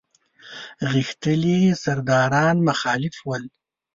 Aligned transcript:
غښتلي 0.91 1.59
سرداران 1.83 2.55
مخالف 2.67 3.15
ول. 3.27 3.43